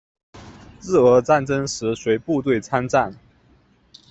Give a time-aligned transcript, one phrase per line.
[0.81, 3.15] 日俄战争时随部队参战。